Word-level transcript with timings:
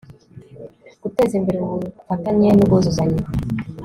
Guteza 1.01 1.33
imbere 1.39 1.57
ubufatanye 1.61 2.47
n 2.53 2.59
ubwuzuzanye 2.63 3.21